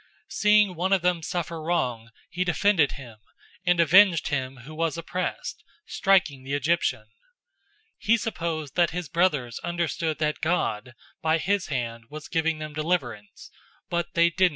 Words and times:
007:024 0.31 0.33
Seeing 0.39 0.73
one 0.75 0.93
of 0.93 1.03
them 1.03 1.21
suffer 1.21 1.61
wrong, 1.61 2.09
he 2.31 2.43
defended 2.43 2.93
him, 2.93 3.19
and 3.67 3.79
avenged 3.79 4.29
him 4.29 4.57
who 4.65 4.73
was 4.73 4.97
oppressed, 4.97 5.63
striking 5.85 6.43
the 6.43 6.55
Egyptian. 6.55 7.01
007:025 7.01 7.05
He 7.99 8.17
supposed 8.17 8.75
that 8.75 8.89
his 8.89 9.07
brothers 9.09 9.59
understood 9.59 10.17
that 10.17 10.41
God, 10.41 10.95
by 11.21 11.37
his 11.37 11.67
hand, 11.67 12.05
was 12.09 12.27
giving 12.29 12.57
them 12.57 12.73
deliverance; 12.73 13.51
but 13.91 14.15
they 14.15 14.29
didn't 14.31 14.35
understand. 14.41 14.49